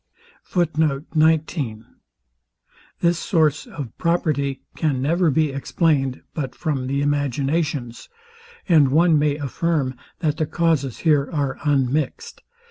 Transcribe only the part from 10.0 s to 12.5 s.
that the causes are here unmixed.